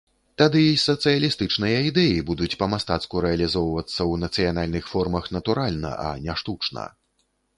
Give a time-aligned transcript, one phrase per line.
[0.41, 6.87] Тады і сацыялістычныя ідэі будуць па-мастацку рэалізавацца ў нацыянальных формах натуральна, а не штучна.